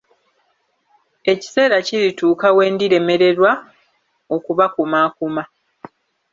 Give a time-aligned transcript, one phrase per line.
[1.31, 3.51] Ekiseera kirituuka we ndiremererwa
[4.35, 5.43] okubakumaakuma.